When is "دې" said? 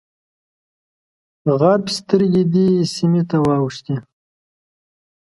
2.53-2.67